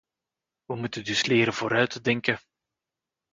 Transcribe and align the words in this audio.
We 0.65 0.75
moeten 0.75 1.03
dus 1.03 1.25
leren 1.25 1.53
vooruit 1.53 1.89
te 1.89 2.01
denken. 2.01 2.39